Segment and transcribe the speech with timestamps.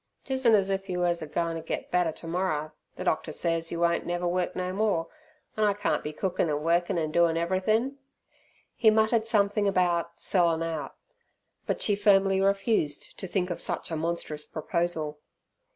[0.25, 4.03] "'Tisn't as if yer was agoin' t' get better t'morrer, the doctor says yer won't
[4.03, 5.07] never work no more,
[5.55, 7.99] an' I can't be cookin' an' workin' an' doin' everythin'!"
[8.75, 10.95] He muttered something about "sellin' out",
[11.67, 15.19] but she firmly refused to think of such a monstrous proposal.